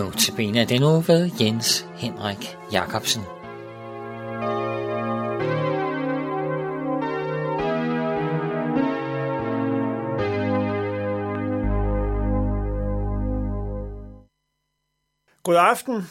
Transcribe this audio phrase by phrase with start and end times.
[0.00, 3.22] Nu til benet den nu ved Jens Henrik Jacobsen.
[15.42, 16.02] God aften.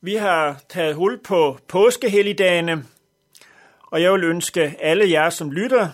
[0.00, 2.84] Vi har taget hul på påskehelligdagene,
[3.82, 5.88] og jeg vil ønske alle jer, som lytter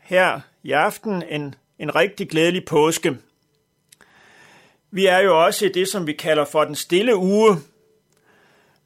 [0.00, 3.16] her i aften, en, en rigtig glædelig påske.
[4.94, 7.56] Vi er jo også i det, som vi kalder for den stille uge.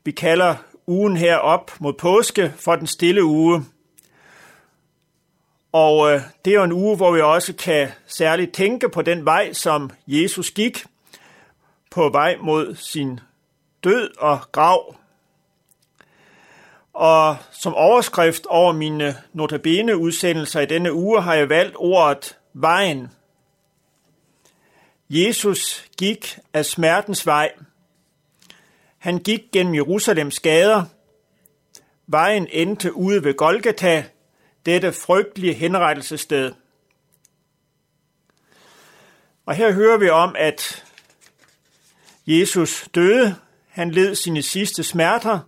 [0.05, 0.55] Vi kalder
[0.87, 3.65] ugen her op mod påske for den stille uge.
[5.73, 9.25] Og øh, det er jo en uge, hvor vi også kan særligt tænke på den
[9.25, 10.85] vej, som Jesus gik
[11.91, 13.21] på vej mod sin
[13.85, 14.97] død og grav.
[16.93, 23.11] Og som overskrift over mine notabene udsendelser i denne uge har jeg valgt ordet vejen.
[25.11, 27.53] Jesus gik af smertens vej.
[28.99, 30.85] Han gik gennem Jerusalems gader.
[32.07, 34.05] Vejen endte ude ved Golgata,
[34.67, 36.53] dette frygtelige henrettelsessted.
[39.47, 40.85] Og her hører vi om, at
[42.27, 43.37] Jesus døde,
[43.69, 45.41] han led sine sidste smerter,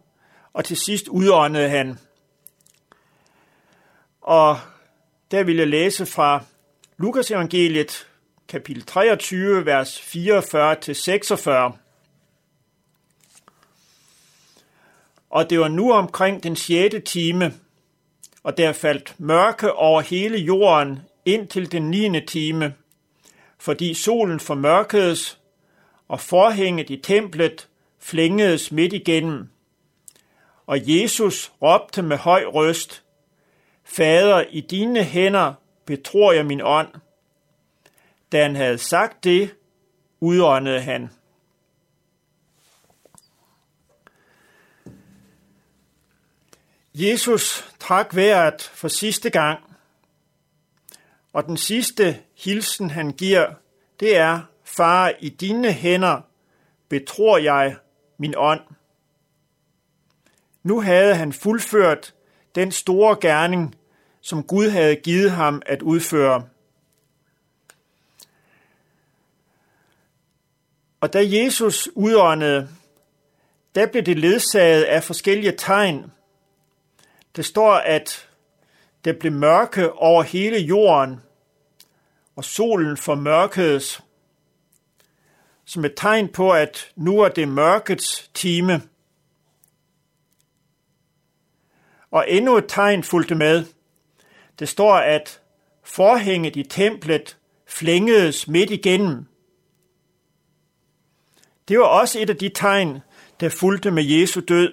[0.53, 1.99] og til sidst udåndede han.
[4.21, 4.61] Og
[5.31, 6.45] der vil jeg læse fra
[6.97, 8.09] Lukas evangeliet,
[8.49, 11.79] kapitel 23, vers 44-46.
[15.31, 17.55] Og det var nu omkring den sjette time,
[18.43, 22.27] og der faldt mørke over hele jorden indtil den 9.
[22.27, 22.75] time,
[23.59, 25.39] fordi solen formørkedes,
[26.09, 29.49] og forhænget i templet flængedes midt igennem.
[30.67, 33.03] Og Jesus råbte med høj røst,
[33.85, 35.55] Fader, i dine hænder
[35.87, 36.89] betror jeg min ånd.
[38.33, 39.55] Da han havde sagt det,
[40.21, 41.11] udåndede han.
[46.95, 49.61] Jesus trak vejret for sidste gang,
[51.33, 53.55] og den sidste hilsen, han giver,
[54.01, 56.21] det er, Far, i dine hænder
[56.89, 57.77] betror jeg
[58.19, 58.61] min ånd.
[60.63, 62.15] Nu havde han fuldført
[62.55, 63.75] den store gerning,
[64.21, 66.49] som Gud havde givet ham at udføre.
[71.01, 72.69] Og da Jesus udåndede,
[73.75, 76.13] der blev det ledsaget af forskellige tegn.
[77.37, 78.29] Det står, at
[79.05, 81.21] der blev mørke over hele jorden,
[82.37, 84.03] og solen formørkedes
[85.69, 88.83] som et tegn på, at nu er det mørkets time.
[92.11, 93.65] Og endnu et tegn fulgte med.
[94.59, 95.41] Det står, at
[95.83, 97.37] forhænget i templet
[97.67, 99.28] flængedes midt igennem.
[101.69, 102.99] Det var også et af de tegn,
[103.41, 104.73] der fulgte med Jesu død.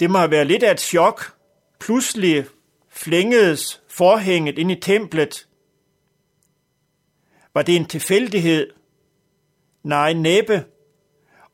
[0.00, 1.36] Det må have været lidt af et chok.
[1.80, 2.46] Pludselig
[2.88, 5.48] flængedes forhænget ind i templet.
[7.54, 8.70] Var det en tilfældighed?
[9.82, 10.64] Nej, næppe.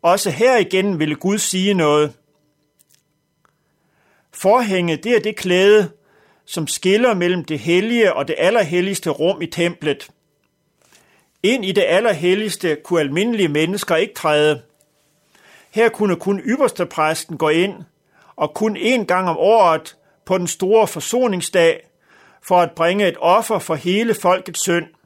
[0.03, 2.13] Også her igen ville Gud sige noget.
[4.33, 5.91] Forhænget, det er det klæde,
[6.45, 10.11] som skiller mellem det hellige og det allerhelligste rum i templet.
[11.43, 14.63] Ind i det allerhelligste kunne almindelige mennesker ikke træde.
[15.71, 17.75] Her kunne kun ypperste præsten gå ind,
[18.37, 21.89] og kun én gang om året på den store forsoningsdag,
[22.43, 24.87] for at bringe et offer for hele folkets synd–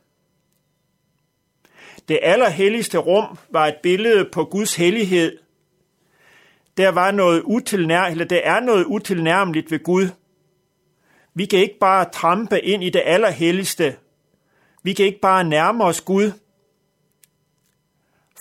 [2.08, 5.38] det allerhelligste rum var et billede på Guds hellighed.
[6.76, 10.08] Der var noget utilnær, eller der er noget utilnærmeligt ved Gud.
[11.34, 13.96] Vi kan ikke bare trampe ind i det allerhelligste.
[14.86, 16.32] Vi kan ikke bare nærme os Gud.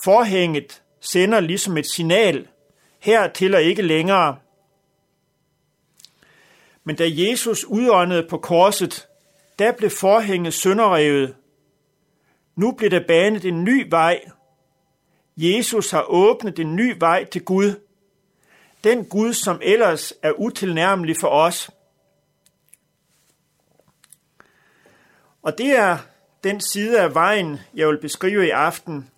[0.04, 2.48] Forhænget sender ligesom et signal.
[3.00, 4.38] Her til og ikke længere.
[6.84, 9.08] Men da Jesus udåndede på korset,
[9.60, 11.36] der blev forhænget sønderrevet,
[12.56, 14.22] nu blev der banet en ny vej.
[15.38, 17.82] Jesus har åbnet en ny vej til Gud.
[18.84, 21.72] Den Gud, som ellers er utilnærmelig for os.
[25.42, 25.98] Og det er
[26.46, 29.10] den side af vejen, jeg vil beskrive i aften,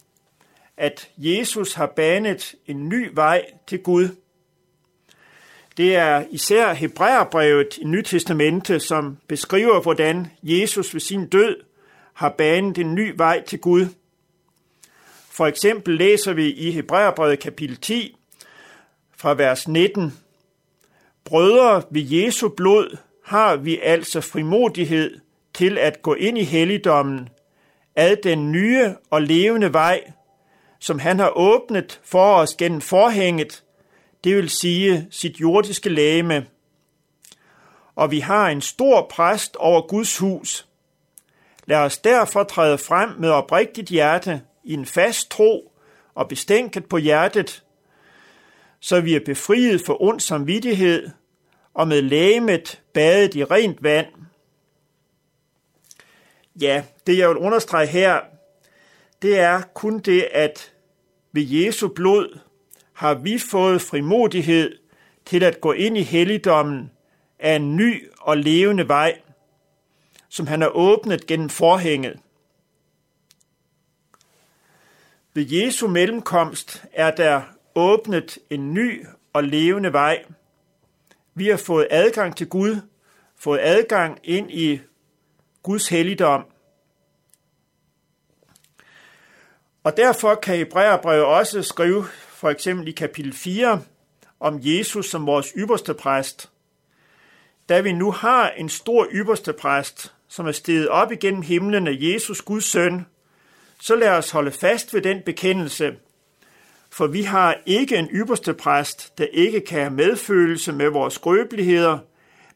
[0.77, 4.09] at Jesus har banet en ny vej til Gud.
[5.77, 11.56] Det er især Hebræerbrevet i Nytestamentet, som beskriver, hvordan Jesus ved sin død
[12.13, 13.85] har banet en ny vej til Gud.
[15.30, 18.18] For eksempel læser vi i Hebræerbrevet kapitel 10
[19.18, 20.13] fra vers 19.
[21.23, 25.26] Brødre, ved Jesu blod har vi altså frimodighed
[25.57, 27.30] til at gå ind i helligdommen,
[27.95, 30.12] ad den nye og levende vej,
[30.80, 33.63] som han har åbnet for os gennem forhænget,
[34.24, 36.45] det vil sige sit jordiske lægeme.
[37.95, 40.68] Og vi har en stor præst over Guds hus.
[41.65, 45.71] Lad os derfor træde frem med oprigtigt hjerte i en fast tro
[46.15, 47.63] og bestænket på hjertet,
[48.80, 51.09] så vi er befriet for ond samvittighed
[51.74, 54.07] og med lægemet badet i rent vand.
[56.62, 58.21] Ja, det jeg vil understrege her,
[59.21, 60.74] det er kun det, at
[61.31, 62.39] ved Jesu blod
[62.94, 64.77] har vi fået frimodighed
[65.25, 66.92] til at gå ind i helligdommen
[67.39, 69.21] af en ny og levende vej,
[70.30, 72.19] som han har åbnet gennem forhænget.
[75.33, 77.42] Ved Jesu mellemkomst er der
[77.75, 80.24] åbnet en ny og levende vej.
[81.33, 82.75] Vi har fået adgang til Gud,
[83.36, 84.80] fået adgang ind i
[85.67, 86.45] Guds helligdom.
[89.83, 93.81] Og derfor kan Hebræerbrevet også skrive, for eksempel i kapitel 4,
[94.39, 96.49] om Jesus som vores ypperste præst.
[97.69, 101.97] Da vi nu har en stor ypperste præst, som er steget op igennem himlen af
[101.99, 103.05] Jesus Guds søn,
[103.79, 105.95] så lad os holde fast ved den bekendelse,
[106.89, 111.99] for vi har ikke en ypperste præst, der ikke kan have medfølelse med vores skrøbeligheder,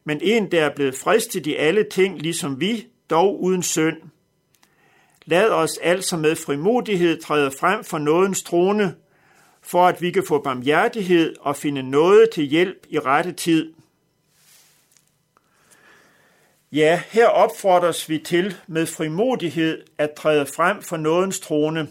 [0.04, 3.96] men en, der er blevet fristet i alle ting, ligesom vi, dog uden synd.
[5.24, 8.94] Lad os altså med frimodighed træde frem for nådens trone,
[9.62, 13.72] for at vi kan få barmhjertighed og finde noget til hjælp i rette tid.
[16.72, 21.88] Ja, her opfordres vi til med frimodighed at træde frem for nådens trone.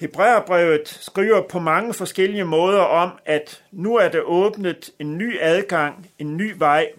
[0.00, 6.10] Hebræerbrevet skriver på mange forskellige måder om, at nu er der åbnet en ny adgang,
[6.18, 6.92] en ny vej.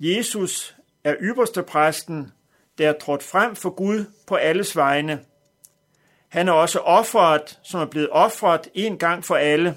[0.00, 2.32] Jesus er ypperste præsten,
[2.78, 5.24] der er trådt frem for Gud på alles vegne.
[6.28, 9.76] Han er også offeret, som er blevet offret en gang for alle.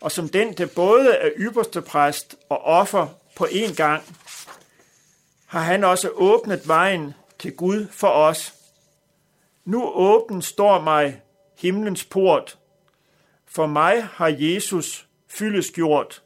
[0.00, 3.06] Og som den, der både er ypperste præst og offer
[3.36, 4.02] på en gang,
[5.46, 8.54] har han også åbnet vejen til Gud for os.
[9.64, 11.22] Nu åben står mig
[11.58, 12.58] himlens port.
[13.46, 16.22] For mig har Jesus fyldesgjort,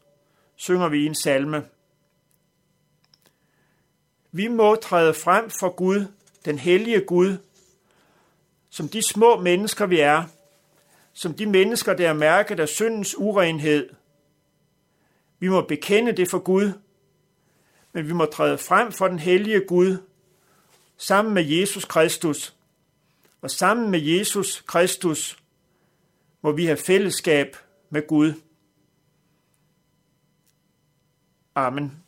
[0.56, 1.64] synger vi i en salme.
[4.36, 6.06] Vi må træde frem for Gud,
[6.44, 7.36] den hellige Gud,
[8.70, 10.24] som de små mennesker vi er,
[11.12, 13.90] som de mennesker, der er mærket af syndens urenhed.
[15.38, 16.72] Vi må bekende det for Gud,
[17.92, 19.96] men vi må træde frem for den hellige Gud,
[20.96, 22.54] sammen med Jesus Kristus.
[23.40, 25.38] Og sammen med Jesus Kristus
[26.42, 27.56] må vi have fællesskab
[27.90, 28.32] med Gud.
[31.54, 32.03] Amen.